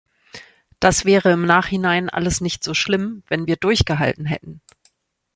Das 0.79 1.05
wäre 1.05 1.31
im 1.31 1.45
Nachhinein 1.45 2.09
alles 2.09 2.41
nicht 2.41 2.63
so 2.63 2.73
schlimm, 2.73 3.21
wenn 3.27 3.45
wir 3.45 3.55
durchgehalten 3.55 4.25
hätten. 4.25 4.59